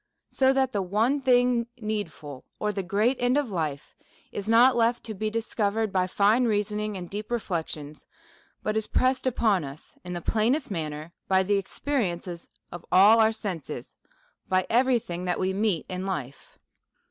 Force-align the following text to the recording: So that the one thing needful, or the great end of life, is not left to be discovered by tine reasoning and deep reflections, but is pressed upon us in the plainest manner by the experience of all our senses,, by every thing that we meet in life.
So 0.31 0.51
that 0.53 0.71
the 0.71 0.81
one 0.81 1.21
thing 1.21 1.67
needful, 1.79 2.43
or 2.57 2.71
the 2.73 2.81
great 2.81 3.17
end 3.19 3.37
of 3.37 3.51
life, 3.51 3.95
is 4.31 4.49
not 4.49 4.75
left 4.75 5.03
to 5.03 5.13
be 5.13 5.29
discovered 5.29 5.93
by 5.93 6.07
tine 6.07 6.45
reasoning 6.45 6.97
and 6.97 7.07
deep 7.07 7.29
reflections, 7.29 8.07
but 8.63 8.75
is 8.75 8.87
pressed 8.87 9.27
upon 9.27 9.63
us 9.63 9.95
in 10.03 10.13
the 10.13 10.19
plainest 10.21 10.71
manner 10.71 11.13
by 11.27 11.43
the 11.43 11.59
experience 11.59 12.25
of 12.27 12.83
all 12.91 13.19
our 13.19 13.31
senses,, 13.31 13.95
by 14.49 14.65
every 14.71 14.97
thing 14.97 15.25
that 15.25 15.39
we 15.39 15.53
meet 15.53 15.85
in 15.87 16.03
life. 16.03 16.57